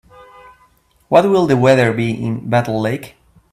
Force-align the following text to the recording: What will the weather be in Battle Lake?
What 1.09 1.25
will 1.29 1.45
the 1.45 1.55
weather 1.55 1.93
be 1.93 2.09
in 2.09 2.49
Battle 2.49 2.81
Lake? 2.81 3.17